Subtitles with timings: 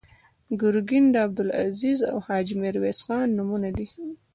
[0.61, 3.87] ګرګین د عبدالعزیز او حاجي میرویس خان نومونه دي.